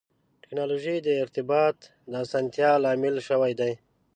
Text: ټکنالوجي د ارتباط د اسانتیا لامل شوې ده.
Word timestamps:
ټکنالوجي 0.43 0.97
د 1.03 1.09
ارتباط 1.23 1.77
د 2.11 2.13
اسانتیا 2.23 2.71
لامل 2.83 3.15
شوې 3.27 3.53
ده. 3.59 3.69